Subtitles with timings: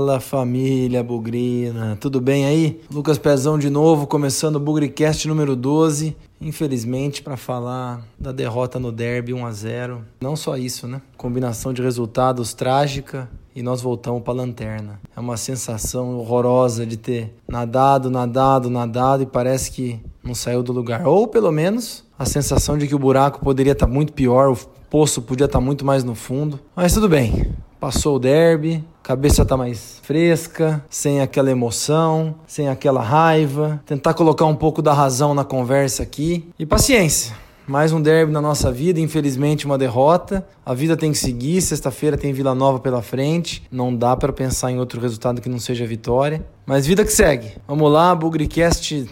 [0.00, 2.80] Fala família Bugrina, tudo bem aí?
[2.90, 6.16] Lucas Pezão de novo, começando o Bugricast número 12.
[6.40, 10.04] Infelizmente, para falar da derrota no Derby 1 a 0.
[10.22, 11.02] Não só isso, né?
[11.18, 14.98] Combinação de resultados trágica e nós voltamos para a lanterna.
[15.14, 20.72] É uma sensação horrorosa de ter nadado, nadado, nadado e parece que não saiu do
[20.72, 21.06] lugar.
[21.06, 24.56] Ou pelo menos a sensação de que o buraco poderia estar tá muito pior, o
[24.88, 26.58] poço podia estar tá muito mais no fundo.
[26.74, 27.52] Mas tudo bem.
[27.80, 33.82] Passou o derby, cabeça tá mais fresca, sem aquela emoção, sem aquela raiva.
[33.86, 36.46] Tentar colocar um pouco da razão na conversa aqui.
[36.58, 37.34] E paciência.
[37.66, 40.46] Mais um derby na nossa vida, infelizmente uma derrota.
[40.66, 41.62] A vida tem que seguir.
[41.62, 43.66] Sexta-feira tem Vila Nova pela frente.
[43.72, 46.44] Não dá para pensar em outro resultado que não seja vitória.
[46.66, 47.52] Mas vida que segue.
[47.66, 49.08] Vamos lá, Bugricast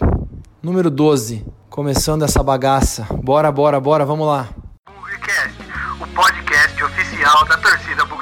[0.61, 1.43] número 12.
[1.71, 3.07] Começando essa bagaça.
[3.23, 4.47] Bora, bora, bora, vamos lá.
[4.85, 5.55] Bugricast,
[5.99, 8.18] o podcast oficial da torcida bugrina.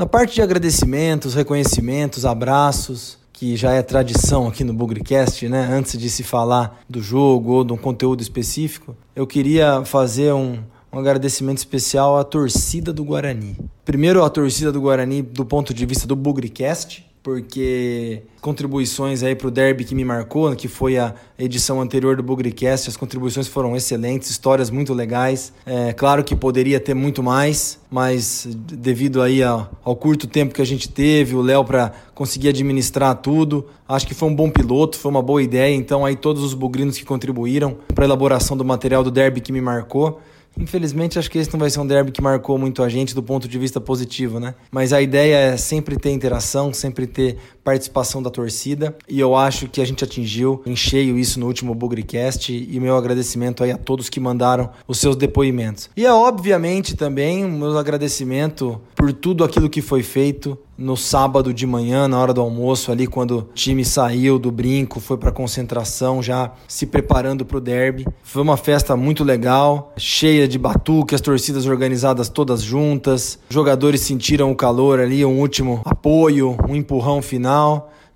[0.00, 5.68] Na parte de agradecimentos, reconhecimentos, abraços, que já é tradição aqui no Bugricast, né?
[5.70, 10.60] Antes de se falar do jogo ou de um conteúdo específico, eu queria fazer um,
[10.90, 13.58] um agradecimento especial à torcida do Guarani.
[13.84, 19.48] Primeiro, a torcida do Guarani do ponto de vista do Bugricast, porque contribuições aí para
[19.48, 23.76] o derby que me marcou, que foi a edição anterior do Bugrecast, as contribuições foram
[23.76, 25.52] excelentes, histórias muito legais.
[25.66, 30.62] É claro que poderia ter muito mais, mas devido aí ao, ao curto tempo que
[30.62, 34.98] a gente teve, o Léo para conseguir administrar tudo, acho que foi um bom piloto,
[34.98, 35.74] foi uma boa ideia.
[35.74, 39.52] Então aí todos os bugrinos que contribuíram para a elaboração do material do derby que
[39.52, 40.20] me marcou.
[40.58, 43.22] Infelizmente, acho que esse não vai ser um derby que marcou muito a gente do
[43.22, 44.54] ponto de vista positivo, né?
[44.70, 49.68] Mas a ideia é sempre ter interação, sempre ter participação da torcida e eu acho
[49.68, 53.78] que a gente atingiu em cheio isso no último Bugricast e meu agradecimento aí a
[53.78, 55.90] todos que mandaram os seus depoimentos.
[55.96, 61.52] E é obviamente também o meu agradecimento por tudo aquilo que foi feito no sábado
[61.52, 65.30] de manhã, na hora do almoço, ali quando o time saiu do brinco, foi para
[65.30, 68.06] concentração, já se preparando para o derby.
[68.22, 74.00] Foi uma festa muito legal, cheia de batuque, as torcidas organizadas todas juntas, os jogadores
[74.00, 77.49] sentiram o calor ali, um último apoio, um empurrão final.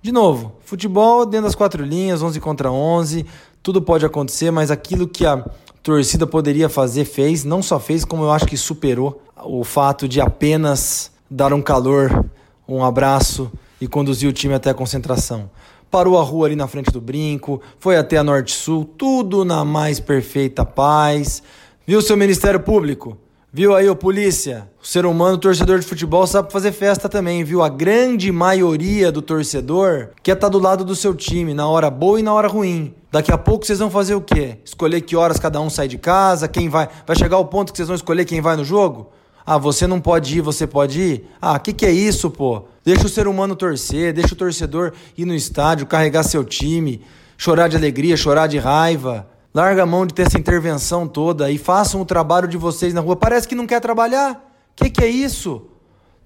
[0.01, 3.25] De novo, futebol dentro das quatro linhas, 11 contra 11,
[3.63, 5.43] tudo pode acontecer, mas aquilo que a
[5.81, 10.21] torcida poderia fazer, fez, não só fez, como eu acho que superou o fato de
[10.21, 12.25] apenas dar um calor
[12.67, 15.49] um abraço e conduziu o time até a concentração.
[15.89, 19.63] Parou a rua ali na frente do brinco, foi até a Norte Sul, tudo na
[19.63, 21.41] mais perfeita paz.
[21.85, 23.17] Viu seu Ministério Público?
[23.57, 24.69] Viu aí o polícia?
[24.83, 27.63] O ser humano, o torcedor de futebol, sabe fazer festa também, viu?
[27.63, 31.89] A grande maioria do torcedor quer estar tá do lado do seu time, na hora
[31.89, 32.93] boa e na hora ruim.
[33.09, 34.57] Daqui a pouco vocês vão fazer o quê?
[34.65, 36.89] Escolher que horas cada um sai de casa, quem vai.
[37.07, 39.09] Vai chegar o ponto que vocês vão escolher quem vai no jogo?
[39.45, 41.27] Ah, você não pode ir, você pode ir?
[41.41, 42.63] Ah, que, que é isso, pô?
[42.83, 47.01] Deixa o ser humano torcer, deixa o torcedor ir no estádio, carregar seu time,
[47.37, 49.25] chorar de alegria, chorar de raiva.
[49.55, 52.99] Larga a mão de ter essa intervenção toda e façam o trabalho de vocês na
[52.99, 53.15] rua.
[53.15, 54.33] Parece que não quer trabalhar.
[54.33, 55.61] O que, que é isso?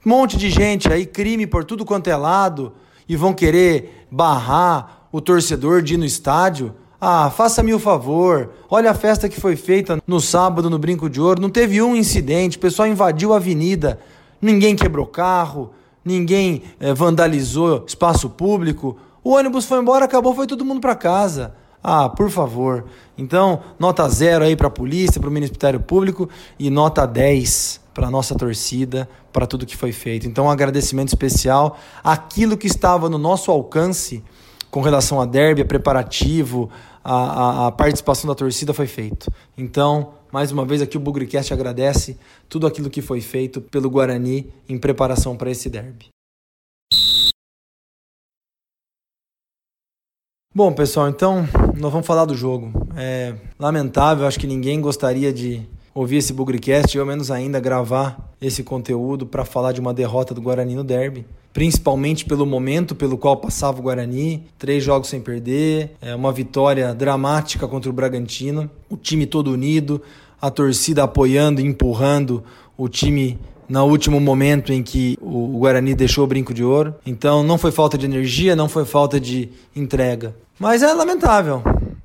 [0.04, 2.74] Um monte de gente aí, crime por tudo quanto é lado,
[3.08, 6.74] e vão querer barrar o torcedor de ir no estádio.
[7.00, 8.50] Ah, faça-me o favor.
[8.68, 11.40] Olha a festa que foi feita no sábado no Brinco de Ouro.
[11.40, 12.58] Não teve um incidente.
[12.58, 14.00] O pessoal invadiu a avenida.
[14.42, 15.70] Ninguém quebrou carro.
[16.04, 18.98] Ninguém eh, vandalizou espaço público.
[19.24, 21.54] O ônibus foi embora, acabou, foi todo mundo para casa.
[21.84, 22.86] Ah, por favor.
[23.18, 28.08] Então, nota zero aí para a polícia, para o Ministério Público e nota 10 para
[28.08, 30.28] a nossa torcida, para tudo que foi feito.
[30.28, 31.78] Então, um agradecimento especial.
[32.04, 34.24] Aquilo que estava no nosso alcance
[34.70, 36.70] com relação a derby, a preparativo,
[37.04, 39.32] a, a, a, participação da torcida foi feito.
[39.58, 44.52] Então, mais uma vez aqui o Bugricast agradece tudo aquilo que foi feito pelo Guarani
[44.68, 46.10] em preparação para esse derby.
[50.60, 51.48] Bom, pessoal, então
[51.78, 52.74] nós vamos falar do jogo.
[52.94, 55.62] É lamentável, acho que ninguém gostaria de
[55.96, 60.42] ouvir esse Bugricast, ou menos ainda gravar esse conteúdo para falar de uma derrota do
[60.42, 65.96] Guarani no derby principalmente pelo momento pelo qual passava o Guarani, três jogos sem perder,
[66.02, 70.02] é uma vitória dramática contra o Bragantino, o time todo unido,
[70.42, 72.44] a torcida apoiando e empurrando
[72.78, 73.40] o time
[73.70, 76.96] no último momento em que o Guarani deixou o brinco de ouro.
[77.06, 80.36] Então não foi falta de energia, não foi falta de entrega.
[80.60, 81.62] Mas é lamentável.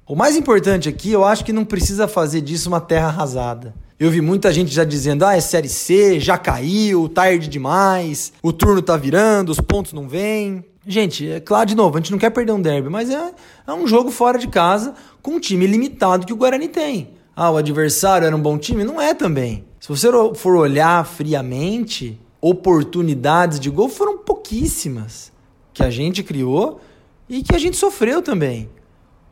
[0.07, 3.75] O mais importante aqui, eu acho que não precisa fazer disso uma terra arrasada.
[3.99, 8.53] Eu vi muita gente já dizendo: ah, é Série C, já caiu, tarde demais, o
[8.53, 10.63] turno tá virando, os pontos não vêm.
[10.87, 13.33] Gente, é claro, de novo, a gente não quer perder um derby, mas é,
[13.67, 17.09] é um jogo fora de casa com um time limitado que o Guarani tem.
[17.37, 18.85] Ah, o adversário era um bom time?
[18.85, 19.65] Não é também.
[19.81, 25.33] Se você for olhar friamente, oportunidades de gol foram pouquíssimas
[25.73, 26.81] que a gente criou
[27.29, 28.69] e que a gente sofreu também.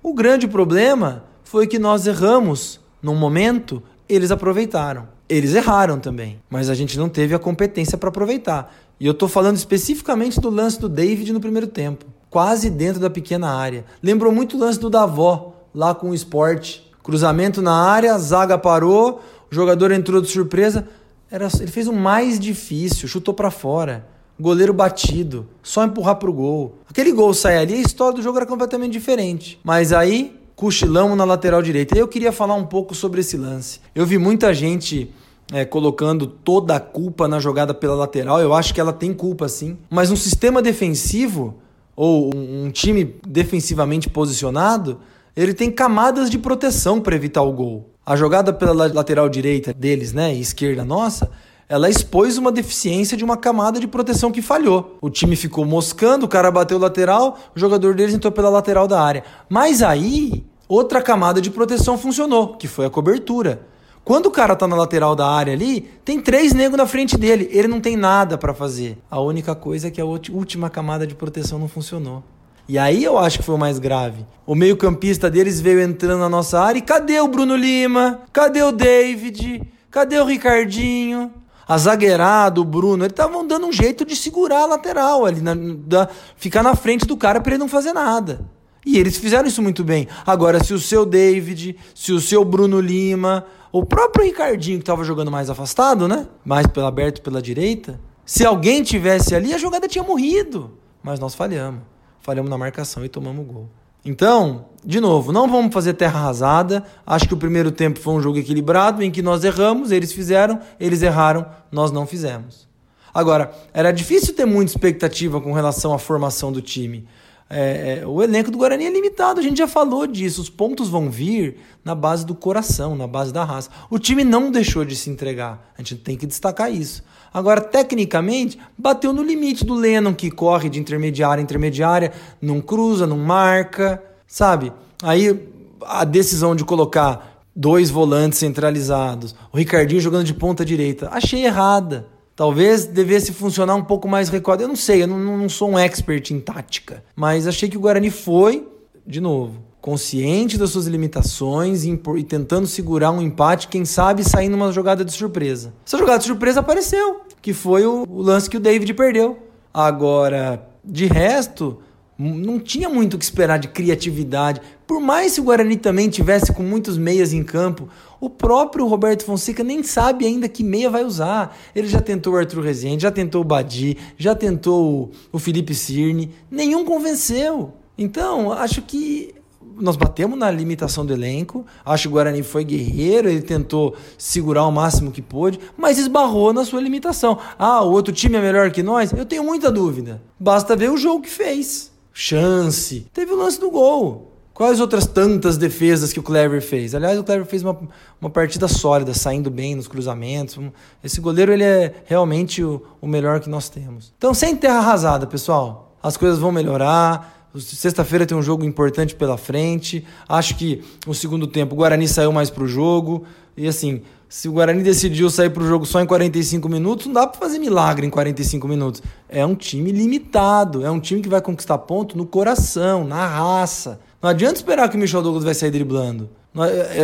[0.03, 5.09] O grande problema foi que nós erramos num momento, eles aproveitaram.
[5.29, 8.75] Eles erraram também, mas a gente não teve a competência para aproveitar.
[8.99, 13.09] E eu estou falando especificamente do lance do David no primeiro tempo, quase dentro da
[13.09, 13.85] pequena área.
[14.03, 16.92] Lembrou muito o lance do Davó, lá com o esporte.
[17.03, 19.21] Cruzamento na área, zaga parou,
[19.51, 20.87] o jogador entrou de surpresa.
[21.31, 24.07] Era, ele fez o mais difícil, chutou para fora.
[24.39, 26.77] Goleiro batido, só empurrar pro gol.
[26.89, 29.59] Aquele gol sai ali, a história do jogo era completamente diferente.
[29.63, 31.97] Mas aí, cochilamos na lateral direita.
[31.97, 33.81] Eu queria falar um pouco sobre esse lance.
[33.95, 35.13] Eu vi muita gente
[35.53, 38.41] é, colocando toda a culpa na jogada pela lateral.
[38.41, 39.77] Eu acho que ela tem culpa sim.
[39.91, 41.55] Mas um sistema defensivo,
[41.95, 44.99] ou um time defensivamente posicionado,
[45.35, 47.91] ele tem camadas de proteção para evitar o gol.
[48.05, 51.31] A jogada pela lateral direita deles, né, e esquerda nossa,
[51.69, 54.99] ela expôs uma deficiência de uma camada de proteção que falhou.
[55.01, 58.87] O time ficou moscando, o cara bateu o lateral, o jogador deles entrou pela lateral
[58.87, 59.25] da área.
[59.49, 63.63] Mas aí, outra camada de proteção funcionou, que foi a cobertura.
[64.05, 67.49] Quando o cara tá na lateral da área ali, tem três negros na frente dele.
[67.53, 68.99] Ele não tem nada para fazer.
[69.09, 72.23] A única coisa é que a última camada de proteção não funcionou.
[72.69, 74.27] E aí eu acho que foi o mais grave.
[74.47, 78.23] O meio-campista deles veio entrando na nossa área e cadê o Bruno Lima?
[78.33, 79.63] Cadê o David?
[79.91, 81.33] Cadê o Ricardinho?
[81.67, 85.55] A zagueirada, o Bruno, eles estavam dando um jeito de segurar a lateral ali, na,
[85.55, 88.45] da, ficar na frente do cara para ele não fazer nada.
[88.85, 90.09] E eles fizeram isso muito bem.
[90.27, 95.05] Agora, se o seu David, se o seu Bruno Lima, o próprio Ricardinho que estava
[95.05, 96.27] jogando mais afastado, né?
[96.45, 100.73] Mais pelo aberto pela direita, se alguém tivesse ali, a jogada tinha morrido.
[101.03, 101.92] Mas nós falhamos.
[102.23, 103.69] Falhamos na marcação e tomamos o gol.
[104.05, 106.85] Então, de novo, não vamos fazer terra arrasada.
[107.07, 110.59] Acho que o primeiro tempo foi um jogo equilibrado em que nós erramos, eles fizeram,
[110.79, 112.69] eles erraram, nós não fizemos.
[113.15, 117.07] Agora, era difícil ter muita expectativa com relação à formação do time.
[117.55, 120.41] É, é, o elenco do Guarani é limitado, a gente já falou disso.
[120.41, 123.69] Os pontos vão vir na base do coração, na base da raça.
[123.91, 127.05] O time não deixou de se entregar, a gente tem que destacar isso.
[127.33, 133.07] Agora, tecnicamente, bateu no limite do Lennon, que corre de intermediária a intermediária, não cruza,
[133.07, 134.73] não marca, sabe?
[135.03, 135.49] Aí
[135.83, 142.07] a decisão de colocar dois volantes centralizados, o Ricardinho jogando de ponta direita, achei errada.
[142.35, 144.63] Talvez devesse funcionar um pouco mais recuado.
[144.63, 147.05] Eu não sei, eu não, não sou um expert em tática.
[147.15, 148.67] Mas achei que o Guarani foi,
[149.07, 154.71] de novo, consciente das suas limitações e, tentando segurar um empate, quem sabe sair numa
[154.71, 155.75] jogada de surpresa.
[155.85, 159.37] Essa jogada de surpresa apareceu, que foi o, o lance que o David perdeu.
[159.75, 161.81] Agora, de resto,
[162.17, 164.61] não tinha muito o que esperar de criatividade.
[164.87, 167.89] Por mais que o Guarani também tivesse com muitos meias em campo,
[168.21, 171.59] o próprio Roberto Fonseca nem sabe ainda que meia vai usar.
[171.75, 176.31] Ele já tentou o Arthur Rezende, já tentou o Badi, já tentou o Felipe Cirne,
[176.49, 177.73] nenhum convenceu.
[177.99, 179.35] Então, acho que
[179.79, 181.65] nós batemos na limitação do elenco.
[181.85, 186.53] Acho que o Guarani foi guerreiro, ele tentou segurar o máximo que pôde, mas esbarrou
[186.53, 187.39] na sua limitação.
[187.59, 189.13] Ah, o outro time é melhor que nós?
[189.13, 190.23] Eu tenho muita dúvida.
[190.39, 193.07] Basta ver o jogo que fez chance.
[193.13, 194.31] Teve o lance do gol.
[194.53, 196.95] Quais outras tantas defesas que o Clever fez?
[196.95, 197.77] Aliás, o Clever fez uma,
[198.21, 200.59] uma partida sólida, saindo bem nos cruzamentos.
[201.03, 204.13] Esse goleiro ele é realmente o, o melhor que nós temos.
[204.17, 205.97] Então, sem terra arrasada, pessoal.
[206.03, 207.42] As coisas vão melhorar.
[207.59, 210.05] Sexta-feira tem um jogo importante pela frente.
[210.29, 213.25] Acho que no segundo tempo o Guarani saiu mais para o jogo.
[213.57, 217.13] E assim, se o Guarani decidiu sair para o jogo só em 45 minutos, não
[217.13, 219.03] dá para fazer milagre em 45 minutos.
[219.29, 224.01] É um time limitado, é um time que vai conquistar ponto no coração, na raça.
[224.23, 226.31] Não adianta esperar que o Michel Douglas vai sair driblando.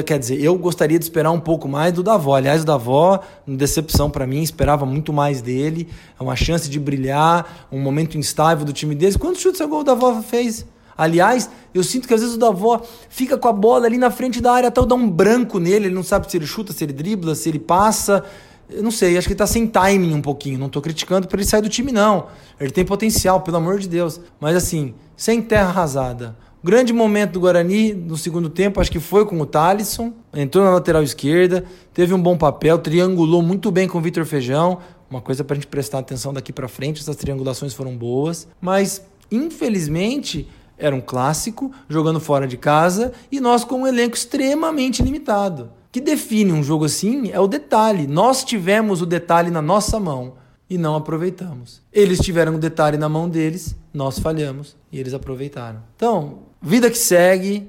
[0.04, 2.34] Quer dizer, eu gostaria de esperar um pouco mais do Davó.
[2.34, 5.88] Aliás, o Davó, decepção para mim, esperava muito mais dele.
[6.20, 9.16] É uma chance de brilhar, um momento instável do time deles.
[9.16, 10.66] Quantos chutes a gol o Davó fez?
[10.96, 14.40] Aliás, eu sinto que às vezes o Davó fica com a bola ali na frente
[14.40, 16.84] da área até eu dar um branco nele, ele não sabe se ele chuta, se
[16.84, 18.24] ele dribla, se ele passa.
[18.68, 20.58] Eu não sei, acho que ele tá sem timing um pouquinho.
[20.58, 22.26] Não tô criticando para ele sair do time, não.
[22.60, 24.20] Ele tem potencial, pelo amor de Deus.
[24.38, 26.36] Mas assim, sem terra arrasada.
[26.68, 30.12] Grande momento do Guarani no segundo tempo, acho que foi com o Thalisson.
[30.34, 34.76] Entrou na lateral esquerda, teve um bom papel, triangulou muito bem com o Vitor Feijão.
[35.08, 38.46] Uma coisa para a gente prestar atenção daqui para frente, essas triangulações foram boas.
[38.60, 40.46] Mas, infelizmente,
[40.76, 45.62] era um clássico, jogando fora de casa, e nós com um elenco extremamente limitado.
[45.62, 48.06] O que define um jogo assim é o detalhe.
[48.06, 50.34] Nós tivemos o detalhe na nossa mão
[50.68, 51.80] e não aproveitamos.
[51.90, 55.82] Eles tiveram o detalhe na mão deles, nós falhamos e eles aproveitaram.
[55.96, 57.68] Então, vida que segue.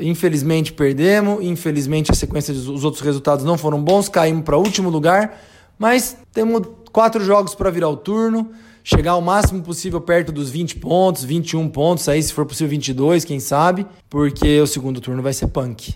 [0.00, 5.40] Infelizmente perdemos, infelizmente a sequência dos outros resultados não foram bons, caímos para último lugar,
[5.78, 8.50] mas temos quatro jogos para virar o turno,
[8.84, 13.24] chegar o máximo possível perto dos 20 pontos, 21 pontos, aí se for possível 22,
[13.24, 15.94] quem sabe, porque o segundo turno vai ser punk.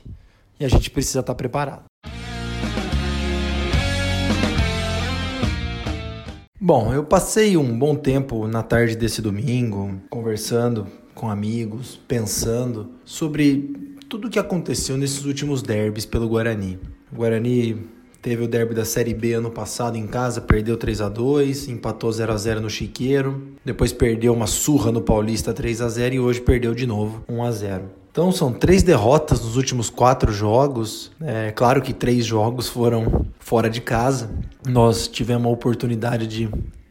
[0.59, 1.85] E a gente precisa estar tá preparado.
[6.61, 13.95] Bom, eu passei um bom tempo na tarde desse domingo conversando com amigos, pensando sobre
[14.09, 16.79] tudo o que aconteceu nesses últimos derbys pelo Guarani.
[17.13, 17.87] O Guarani
[18.21, 22.11] teve o derby da Série B ano passado em casa, perdeu 3 a 2 empatou
[22.11, 26.21] 0 a 0 no Chiqueiro, depois perdeu uma surra no Paulista 3 a 0 e
[26.21, 31.11] hoje perdeu de novo 1 a 0 então são três derrotas nos últimos quatro jogos.
[31.21, 34.31] É claro que três jogos foram fora de casa.
[34.65, 36.49] Nós tivemos a oportunidade de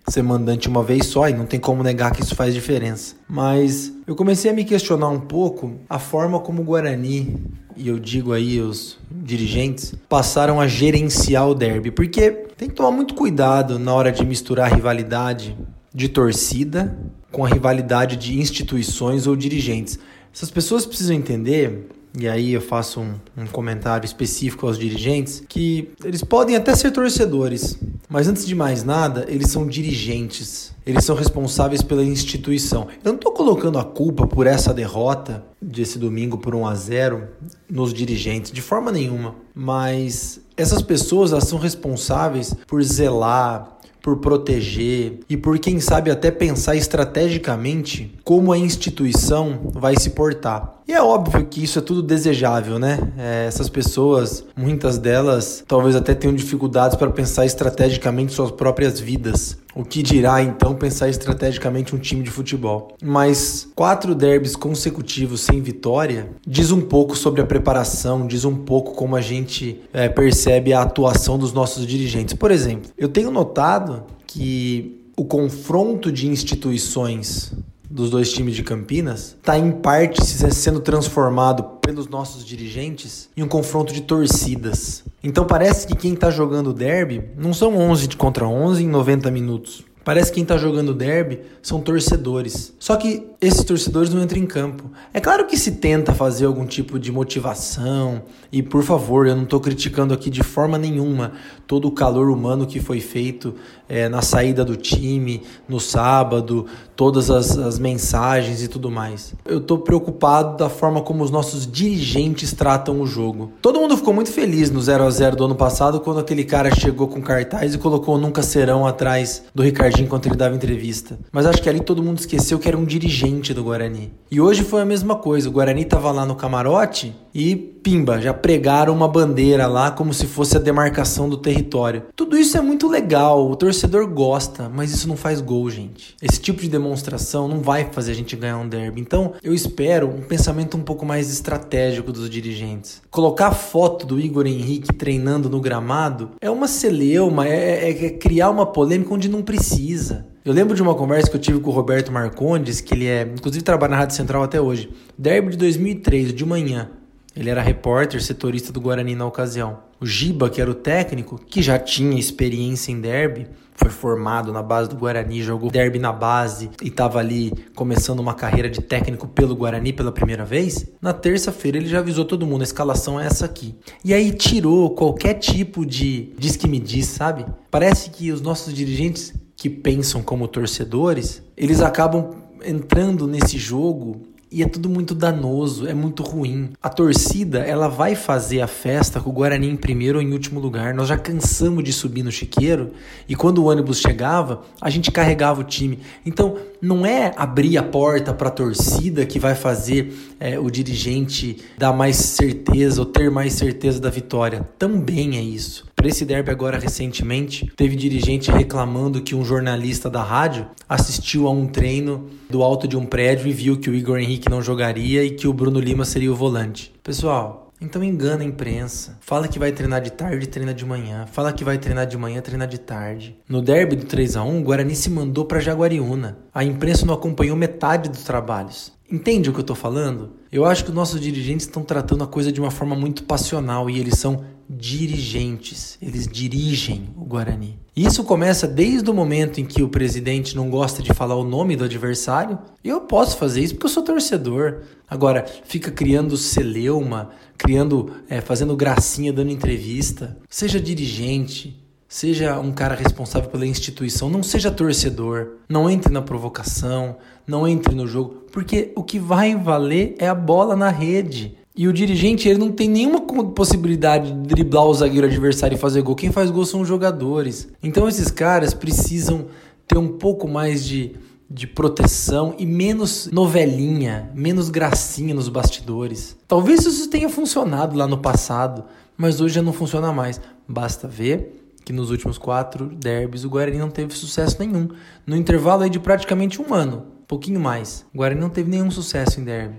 [0.08, 3.16] ser mandante uma vez só e não tem como negar que isso faz diferença.
[3.28, 7.36] Mas eu comecei a me questionar um pouco a forma como o Guarani,
[7.76, 12.92] e eu digo aí os dirigentes, passaram a gerenciar o derby, porque tem que tomar
[12.92, 15.58] muito cuidado na hora de misturar a rivalidade
[15.94, 16.98] de torcida
[17.32, 19.98] com a rivalidade de instituições ou dirigentes.
[20.34, 25.90] Essas pessoas precisam entender e aí eu faço um, um, comentário específico aos dirigentes, que
[26.04, 27.78] eles podem até ser torcedores,
[28.08, 30.72] mas antes de mais nada, eles são dirigentes.
[30.86, 32.88] Eles são responsáveis pela instituição.
[33.04, 37.28] Eu não estou colocando a culpa por essa derrota desse domingo por 1 a 0
[37.70, 39.36] nos dirigentes, de forma nenhuma.
[39.56, 43.73] Mas essas pessoas elas são responsáveis por zelar,
[44.04, 50.82] por proteger e por quem sabe até pensar estrategicamente como a instituição vai se portar.
[50.86, 53.00] E é óbvio que isso é tudo desejável, né?
[53.18, 59.58] É, essas pessoas, muitas delas, talvez até tenham dificuldades para pensar estrategicamente suas próprias vidas.
[59.76, 62.96] O que dirá então pensar estrategicamente um time de futebol?
[63.02, 68.94] Mas quatro derbys consecutivos sem vitória diz um pouco sobre a preparação, diz um pouco
[68.94, 72.36] como a gente é, percebe a atuação dos nossos dirigentes.
[72.36, 77.54] Por exemplo, eu tenho notado que o confronto de instituições
[77.94, 83.48] dos dois times de Campinas está em parte sendo transformado pelos nossos dirigentes em um
[83.48, 85.04] confronto de torcidas.
[85.24, 89.30] Então parece que quem está jogando o derby não são 11 contra 11 em 90
[89.30, 89.86] minutos.
[90.04, 92.74] Parece que quem está jogando derby são torcedores.
[92.78, 94.92] Só que esses torcedores não entram em campo.
[95.14, 99.44] É claro que se tenta fazer algum tipo de motivação, e por favor, eu não
[99.44, 101.32] estou criticando aqui de forma nenhuma
[101.66, 103.56] todo o calor humano que foi feito
[103.88, 109.34] é, na saída do time, no sábado, todas as, as mensagens e tudo mais.
[109.46, 113.52] Eu estou preocupado da forma como os nossos dirigentes tratam o jogo.
[113.62, 116.74] Todo mundo ficou muito feliz no 0 a 0 do ano passado quando aquele cara
[116.74, 121.20] chegou com cartaz e colocou Nunca Serão atrás do Ricardinho enquanto ele dava entrevista.
[121.32, 124.12] Mas acho que ali todo mundo esqueceu que era um dirigente do Guarani.
[124.30, 125.50] E hoje foi a mesma coisa.
[125.50, 130.26] O Guarani estava lá no camarote e pimba, já pregaram uma bandeira lá como se
[130.26, 132.04] fosse a demarcação do território.
[132.16, 136.16] Tudo isso é muito legal, o torcedor gosta, mas isso não faz gol, gente.
[136.22, 139.02] Esse tipo de demonstração não vai fazer a gente ganhar um derby.
[139.02, 143.02] Então, eu espero um pensamento um pouco mais estratégico dos dirigentes.
[143.12, 148.50] Colocar foto do Igor Henrique treinando no gramado é uma celeuma, é, é, é criar
[148.50, 150.26] uma polêmica onde não precisa.
[150.46, 153.24] Eu lembro de uma conversa que eu tive com o Roberto Marcondes, que ele é,
[153.24, 154.90] inclusive trabalha na Rádio Central até hoje.
[155.18, 156.90] Derby de 2003, de manhã.
[157.36, 159.80] Ele era repórter, setorista do Guarani na ocasião.
[160.00, 164.62] O Giba, que era o técnico, que já tinha experiência em derby, foi formado na
[164.62, 169.28] base do Guarani, jogou derby na base e estava ali começando uma carreira de técnico
[169.28, 170.86] pelo Guarani pela primeira vez.
[171.02, 173.76] Na terça-feira ele já avisou todo mundo: a escalação é essa aqui.
[174.06, 177.46] E aí tirou qualquer tipo de diz que me diz, sabe?
[177.72, 182.32] Parece que os nossos dirigentes que pensam como torcedores, eles acabam
[182.64, 186.70] entrando nesse jogo e é tudo muito danoso, é muito ruim.
[186.82, 190.60] A torcida, ela vai fazer a festa com o Guarani em primeiro ou em último
[190.60, 190.94] lugar.
[190.94, 192.92] Nós já cansamos de subir no chiqueiro
[193.28, 196.00] e quando o ônibus chegava, a gente carregava o time.
[196.24, 201.58] Então, não é abrir a porta para a torcida que vai fazer é, o dirigente
[201.76, 204.70] dar mais certeza ou ter mais certeza da vitória.
[204.78, 205.93] Também é isso.
[206.04, 211.50] Para esse derby agora recentemente, teve dirigente reclamando que um jornalista da rádio assistiu a
[211.50, 215.24] um treino do alto de um prédio e viu que o Igor Henrique não jogaria
[215.24, 216.94] e que o Bruno Lima seria o volante.
[217.02, 219.18] Pessoal, então engana a imprensa.
[219.22, 221.26] Fala que vai treinar de tarde, treina de manhã.
[221.26, 223.38] Fala que vai treinar de manhã, treina de tarde.
[223.48, 226.38] No derby do 3 a 1, o Guarani se mandou para Jaguariúna.
[226.54, 228.92] A imprensa não acompanhou metade dos trabalhos.
[229.14, 230.32] Entende o que eu estou falando?
[230.52, 233.90] Eu acho que os nossos dirigentes estão tratando a coisa de uma forma muito passional
[233.90, 234.44] e eles são
[234.78, 237.80] dirigentes, eles dirigem o Guarani.
[237.96, 241.76] Isso começa desde o momento em que o presidente não gosta de falar o nome
[241.76, 242.58] do adversário.
[242.84, 244.82] Eu posso fazer isso porque eu sou torcedor.
[245.08, 250.38] Agora, fica criando celeuma, criando, é, fazendo gracinha, dando entrevista.
[250.50, 257.18] Seja dirigente, Seja um cara responsável pela instituição, não seja torcedor, não entre na provocação,
[257.48, 261.58] não entre no jogo, porque o que vai valer é a bola na rede.
[261.76, 266.04] E o dirigente ele não tem nenhuma possibilidade de driblar o zagueiro adversário e fazer
[266.04, 266.16] gol.
[266.16, 267.68] Quem faz gol são os jogadores.
[267.82, 269.48] Então esses caras precisam
[269.88, 271.16] ter um pouco mais de,
[271.50, 276.38] de proteção e menos novelinha, menos gracinha nos bastidores.
[276.48, 278.84] Talvez isso tenha funcionado lá no passado,
[279.18, 280.40] mas hoje já não funciona mais.
[280.68, 284.90] Basta ver que nos últimos quatro derbys o Guarani não teve sucesso nenhum.
[285.26, 289.42] No intervalo aí de praticamente um ano, pouquinho mais, o Guarani não teve nenhum sucesso
[289.42, 289.78] em derby.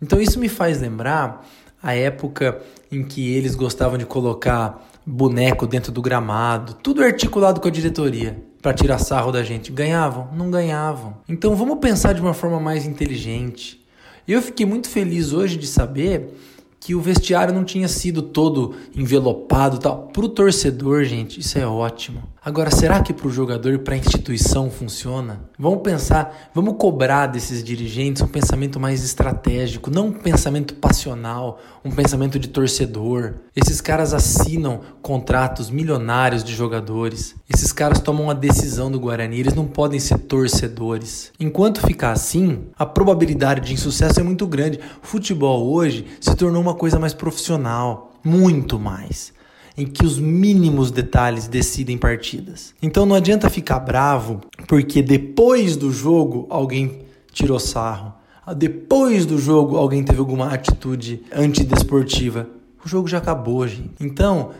[0.00, 1.46] Então isso me faz lembrar
[1.82, 7.68] a época em que eles gostavam de colocar boneco dentro do gramado, tudo articulado com
[7.68, 9.72] a diretoria para tirar sarro da gente.
[9.72, 10.28] Ganhavam?
[10.34, 11.16] Não ganhavam.
[11.28, 13.84] Então vamos pensar de uma forma mais inteligente.
[14.26, 16.34] Eu fiquei muito feliz hoje de saber
[16.80, 20.08] que o vestiário não tinha sido todo envelopado tal.
[20.08, 22.22] Para o torcedor, gente, isso é ótimo.
[22.42, 25.40] Agora, será que para o jogador e para a instituição funciona?
[25.58, 31.90] Vamos pensar, vamos cobrar desses dirigentes um pensamento mais estratégico, não um pensamento passional, um
[31.90, 33.34] pensamento de torcedor.
[33.54, 37.34] Esses caras assinam contratos milionários de jogadores.
[37.48, 41.32] Esses caras tomam a decisão do Guarani, eles não podem ser torcedores.
[41.40, 44.78] Enquanto ficar assim, a probabilidade de insucesso é muito grande.
[45.02, 49.32] O futebol hoje se tornou uma coisa mais profissional, muito mais
[49.78, 52.74] em que os mínimos detalhes decidem partidas.
[52.82, 57.02] Então não adianta ficar bravo porque depois do jogo alguém
[57.32, 58.12] tirou sarro.
[58.56, 62.48] Depois do jogo alguém teve alguma atitude antidesportiva.
[62.84, 63.92] O jogo já acabou, gente.
[64.00, 64.50] Então,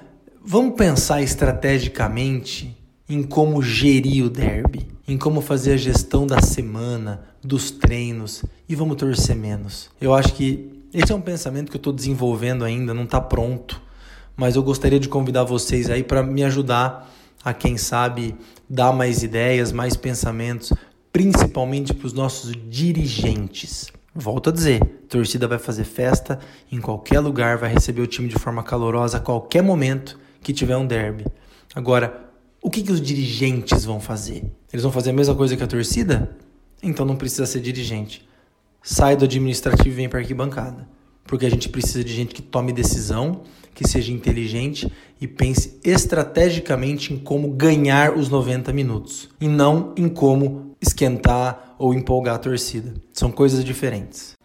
[0.45, 2.78] vamos pensar estrategicamente
[3.09, 8.75] em como gerir o derby, em como fazer a gestão da semana, dos treinos e
[8.75, 9.91] vamos torcer menos.
[10.01, 13.89] Eu acho que esse é um pensamento que eu estou desenvolvendo ainda, não está pronto
[14.39, 17.13] mas eu gostaria de convidar vocês aí para me ajudar
[17.45, 18.37] a, quem sabe,
[18.71, 20.73] dar mais ideias, mais pensamentos,
[21.13, 23.89] principalmente para os nossos dirigentes.
[24.15, 26.39] Volto a dizer, a torcida vai fazer festa
[26.71, 30.77] em qualquer lugar, vai receber o time de forma calorosa a qualquer momento que tiver
[30.77, 31.25] um derby.
[31.75, 32.28] Agora,
[32.63, 34.45] o que, que os dirigentes vão fazer?
[34.73, 36.37] Eles vão fazer a mesma coisa que a torcida?
[36.83, 38.27] Então não precisa ser dirigente.
[38.83, 40.89] Sai do administrativo e vem para a arquibancada.
[41.25, 43.43] Porque a gente precisa de gente que tome decisão
[43.75, 44.91] que seja inteligente
[45.21, 51.95] e pense estrategicamente em como ganhar os 90 minutos e não em como esquentar ou
[51.95, 52.95] empolgar a torcida.
[53.13, 54.38] São coisas diferentes.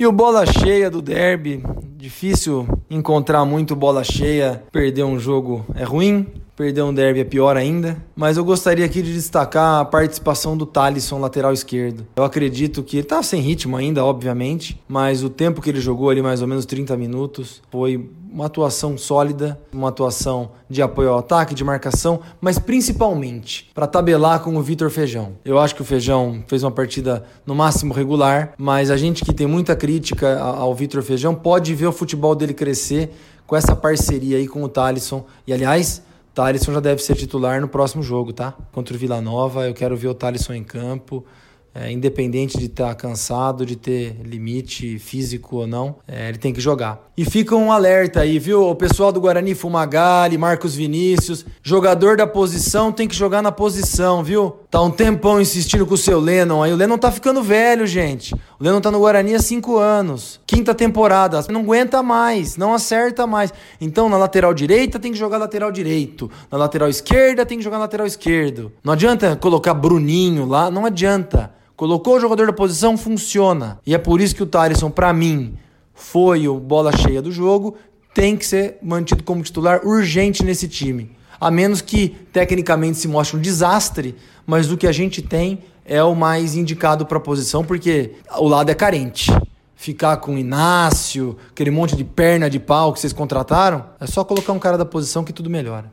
[0.00, 1.62] E o bola cheia do derby,
[1.94, 6.26] difícil encontrar muito bola cheia, perder um jogo é ruim,
[6.60, 7.96] Perder um derby é pior ainda.
[8.14, 12.06] Mas eu gostaria aqui de destacar a participação do Talisson, lateral esquerdo.
[12.14, 16.10] Eu acredito que ele tá sem ritmo ainda, obviamente, mas o tempo que ele jogou
[16.10, 21.20] ali, mais ou menos 30 minutos, foi uma atuação sólida, uma atuação de apoio ao
[21.20, 25.32] ataque, de marcação, mas principalmente para tabelar com o Vitor Feijão.
[25.42, 29.32] Eu acho que o Feijão fez uma partida no máximo regular, mas a gente que
[29.32, 33.10] tem muita crítica ao Vitor Feijão pode ver o futebol dele crescer
[33.46, 35.24] com essa parceria aí com o Talisson.
[35.46, 36.02] E aliás,
[36.34, 38.52] Thalisson já deve ser titular no próximo jogo, tá?
[38.72, 41.24] Contra o Vila Nova, eu quero ver o Thalisson em campo.
[41.72, 46.52] É, independente de estar tá cansado, de ter limite físico ou não, é, ele tem
[46.52, 47.12] que jogar.
[47.16, 48.68] E fica um alerta aí, viu?
[48.68, 54.24] O pessoal do Guarani Fumagalli, Marcos Vinícius, jogador da posição tem que jogar na posição,
[54.24, 54.56] viu?
[54.68, 56.72] Tá um tempão insistindo com o seu Lennon aí.
[56.72, 58.34] O Lennon tá ficando velho, gente.
[58.60, 60.38] O Lennon tá no Guarani há cinco anos.
[60.46, 61.42] Quinta temporada.
[61.48, 63.54] Não aguenta mais, não acerta mais.
[63.80, 66.30] Então, na lateral direita tem que jogar lateral direito.
[66.52, 68.70] Na lateral esquerda tem que jogar lateral esquerdo.
[68.84, 71.54] Não adianta colocar Bruninho lá, não adianta.
[71.74, 73.80] Colocou o jogador da posição, funciona.
[73.86, 75.54] E é por isso que o Thaleson, para mim,
[75.94, 77.78] foi o bola cheia do jogo,
[78.12, 81.12] tem que ser mantido como titular urgente nesse time.
[81.40, 84.14] A menos que tecnicamente se mostre um desastre,
[84.46, 88.46] mas o que a gente tem é o mais indicado para a posição, porque o
[88.46, 89.28] lado é carente.
[89.74, 94.22] Ficar com o Inácio, aquele monte de perna de pau que vocês contrataram, é só
[94.22, 95.92] colocar um cara da posição que tudo melhora.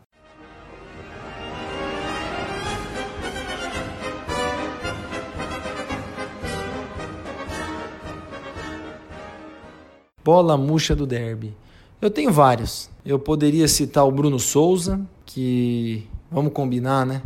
[10.24, 11.58] Bola murcha do derby.
[12.00, 12.88] Eu tenho vários.
[13.04, 17.24] Eu poderia citar o Bruno Souza, que, vamos combinar, né?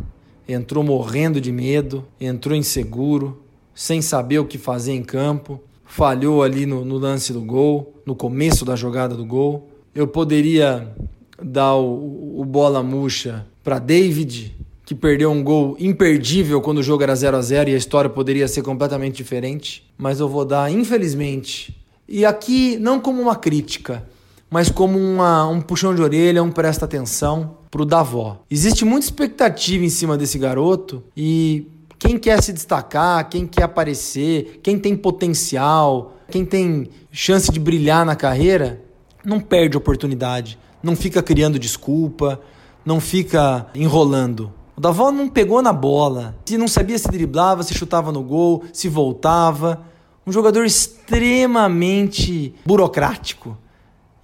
[0.48, 3.42] Entrou morrendo de medo, entrou inseguro,
[3.74, 8.14] sem saber o que fazer em campo, falhou ali no, no lance do gol, no
[8.14, 9.68] começo da jogada do gol.
[9.94, 10.94] Eu poderia
[11.40, 17.02] dar o, o bola murcha para David, que perdeu um gol imperdível quando o jogo
[17.02, 20.70] era 0 a 0 e a história poderia ser completamente diferente, mas eu vou dar,
[20.70, 21.76] infelizmente,
[22.08, 24.06] e aqui não como uma crítica,
[24.50, 28.42] mas como uma, um puxão de orelha, um presta atenção pro Davó.
[28.50, 31.66] Existe muita expectativa em cima desse garoto e
[31.98, 38.04] quem quer se destacar, quem quer aparecer, quem tem potencial, quem tem chance de brilhar
[38.04, 38.82] na carreira,
[39.24, 42.38] não perde oportunidade, não fica criando desculpa,
[42.84, 44.52] não fica enrolando.
[44.76, 46.36] O Davó não pegou na bola.
[46.44, 49.82] Se não sabia se driblava, se chutava no gol, se voltava.
[50.26, 53.56] Um jogador extremamente burocrático.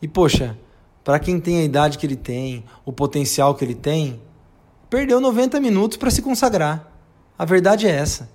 [0.02, 0.58] E poxa,
[1.08, 4.20] para quem tem a idade que ele tem, o potencial que ele tem,
[4.90, 6.86] perdeu 90 minutos para se consagrar.
[7.38, 8.28] A verdade é essa.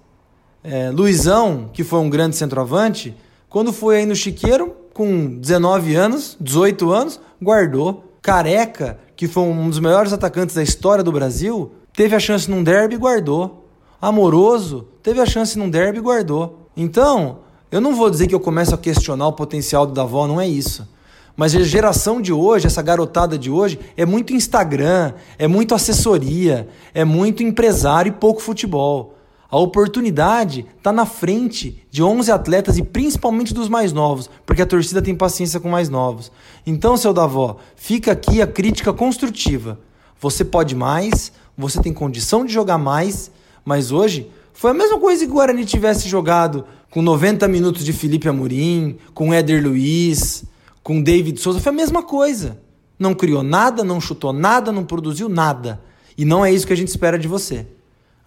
[0.64, 3.16] É, Luizão, que foi um grande centroavante,
[3.48, 8.12] quando foi aí no Chiqueiro, com 19 anos, 18 anos, guardou.
[8.24, 12.64] Careca, que foi um dos melhores atacantes da história do Brasil, teve a chance num
[12.64, 13.68] derby e guardou.
[14.02, 16.68] Amoroso, teve a chance num derby e guardou.
[16.76, 20.42] Então, eu não vou dizer que eu começo a questionar o potencial do Davó, não
[20.42, 20.92] é isso.
[21.36, 26.68] Mas a geração de hoje, essa garotada de hoje, é muito Instagram, é muito assessoria,
[26.94, 29.18] é muito empresário e pouco futebol.
[29.50, 34.66] A oportunidade está na frente de 11 atletas e principalmente dos mais novos, porque a
[34.66, 36.32] torcida tem paciência com mais novos.
[36.66, 39.80] Então, seu Davó, fica aqui a crítica construtiva.
[40.20, 43.30] Você pode mais, você tem condição de jogar mais,
[43.64, 47.94] mas hoje foi a mesma coisa que o Guarani tivesse jogado com 90 minutos de
[47.94, 50.46] Felipe Amorim, com Éder Luiz,
[50.84, 52.60] com David Souza foi a mesma coisa.
[53.00, 55.82] Não criou nada, não chutou nada, não produziu nada.
[56.18, 57.66] E não é isso que a gente espera de você.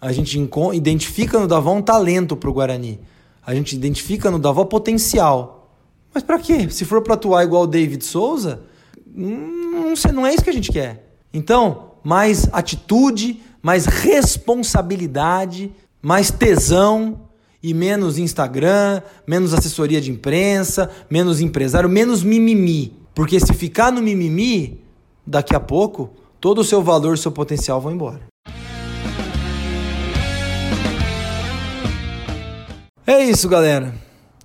[0.01, 0.37] A gente
[0.73, 2.99] identifica no Davó um talento para o Guarani.
[3.45, 5.71] A gente identifica no Davó potencial.
[6.13, 6.69] Mas para quê?
[6.69, 8.63] Se for para atuar igual o David Souza,
[9.05, 11.15] não, não é isso que a gente quer.
[11.33, 17.26] Então, mais atitude, mais responsabilidade, mais tesão,
[17.61, 22.93] e menos Instagram, menos assessoria de imprensa, menos empresário, menos mimimi.
[23.13, 24.79] Porque se ficar no mimimi,
[25.25, 28.21] daqui a pouco, todo o seu valor, seu potencial vão embora.
[33.05, 33.93] É isso, galera.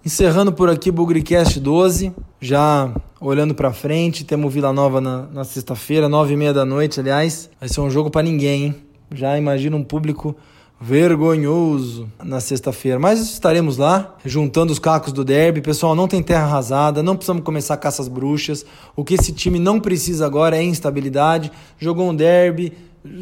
[0.05, 6.09] Encerrando por aqui Bugricast 12, já olhando para frente, temos Vila Nova na, na sexta-feira,
[6.09, 7.51] nove e meia da noite, aliás.
[7.61, 8.75] Vai ser um jogo para ninguém, hein?
[9.15, 10.35] Já imagina um público
[10.83, 12.99] vergonhoso na sexta-feira.
[12.99, 15.63] Mas estaremos lá, juntando os cacos do derby.
[15.63, 18.67] Pessoal, não tem terra arrasada, não precisamos começar caças bruxas.
[18.97, 21.53] O que esse time não precisa agora é instabilidade.
[21.79, 22.73] Jogou um derby,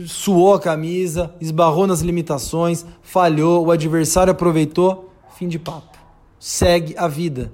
[0.06, 5.12] suou a camisa, esbarrou nas limitações, falhou, o adversário aproveitou.
[5.36, 5.98] Fim de papo.
[6.38, 7.52] Segue a vida.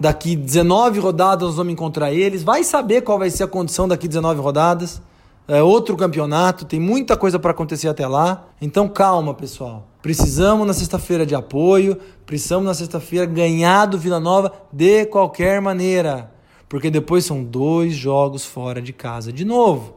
[0.00, 2.42] Daqui 19 rodadas nós vamos encontrar eles.
[2.42, 5.00] Vai saber qual vai ser a condição daqui 19 rodadas
[5.46, 8.48] é outro campeonato, tem muita coisa para acontecer até lá.
[8.60, 9.86] Então calma, pessoal.
[10.00, 16.30] Precisamos na sexta-feira de apoio, precisamos na sexta-feira ganhar do Vila Nova de qualquer maneira,
[16.68, 19.94] porque depois são dois jogos fora de casa de novo.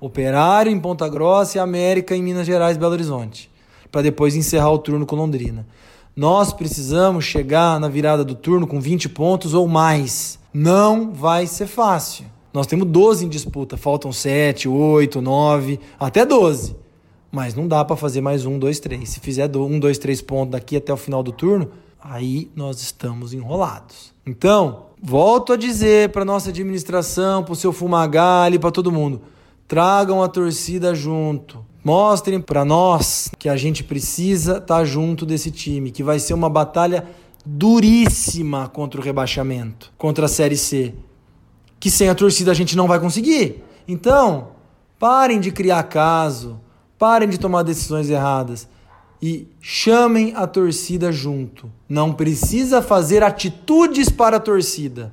[0.00, 3.50] Operário em Ponta Grossa e América em Minas Gerais, Belo Horizonte,
[3.90, 5.66] para depois encerrar o turno com Londrina.
[6.14, 10.38] Nós precisamos chegar na virada do turno com 20 pontos ou mais.
[10.52, 12.26] Não vai ser fácil.
[12.52, 16.76] Nós temos 12 em disputa, faltam 7, 8, 9, até 12.
[17.30, 19.08] Mas não dá para fazer mais um, dois, três.
[19.08, 23.32] Se fizer um, dois, três pontos daqui até o final do turno, aí nós estamos
[23.32, 24.12] enrolados.
[24.26, 29.22] Então, volto a dizer para nossa administração, para o seu Fumagalli, para todo mundo:
[29.66, 31.64] tragam a torcida junto.
[31.82, 36.34] Mostrem para nós que a gente precisa estar tá junto desse time, que vai ser
[36.34, 37.08] uma batalha
[37.46, 40.94] duríssima contra o rebaixamento, contra a Série C
[41.82, 43.60] que sem a torcida a gente não vai conseguir.
[43.88, 44.50] Então,
[45.00, 46.60] parem de criar caso,
[46.96, 48.68] parem de tomar decisões erradas
[49.20, 51.68] e chamem a torcida junto.
[51.88, 55.12] Não precisa fazer atitudes para a torcida,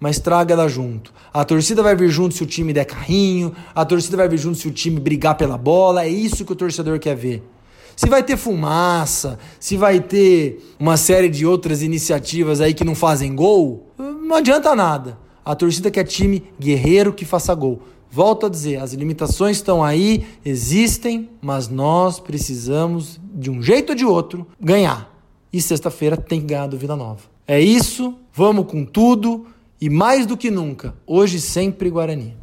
[0.00, 1.12] mas traga ela junto.
[1.34, 4.56] A torcida vai vir junto se o time der carrinho, a torcida vai vir junto
[4.56, 7.46] se o time brigar pela bola, é isso que o torcedor quer ver.
[7.94, 12.94] Se vai ter fumaça, se vai ter uma série de outras iniciativas aí que não
[12.94, 15.25] fazem gol, não adianta nada.
[15.46, 17.80] A torcida quer time guerreiro que faça gol.
[18.10, 23.94] Volto a dizer, as limitações estão aí, existem, mas nós precisamos, de um jeito ou
[23.94, 25.08] de outro, ganhar.
[25.52, 27.20] E sexta-feira tem que ganhar do Vila Nova.
[27.46, 29.46] É isso, vamos com tudo
[29.80, 32.36] e mais do que nunca, hoje sempre Guarani.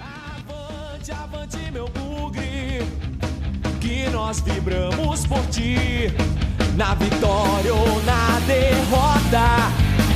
[0.00, 2.86] Avante, avante, meu bugre,
[3.82, 6.10] que nós vibramos por ti,
[6.74, 9.87] na vitória ou na derrota